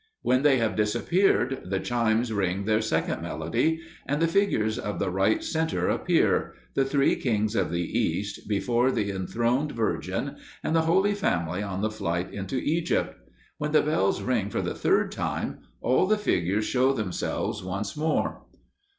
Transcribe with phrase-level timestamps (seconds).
[0.23, 5.11] When they have disappeared, the chimes ring their second melody, and the figures of the
[5.11, 10.81] right center appear, the three Kings of the East, before the enthroned Virgin, and the
[10.89, 13.15] Holy Family on the Flight into Egypt.
[13.59, 18.41] When the bells ring for the third time, all the figures show themselves once more.